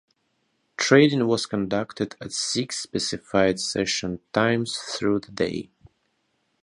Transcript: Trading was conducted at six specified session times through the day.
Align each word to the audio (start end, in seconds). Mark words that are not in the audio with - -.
Trading 0.77 1.27
was 1.27 1.45
conducted 1.45 2.15
at 2.19 2.31
six 2.31 2.79
specified 2.79 3.59
session 3.59 4.19
times 4.33 4.75
through 4.79 5.19
the 5.19 5.31
day. 5.31 5.69